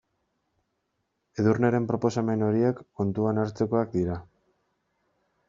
[1.43, 4.19] Edurneren proposamen horiek kontuan hartzekoak dira.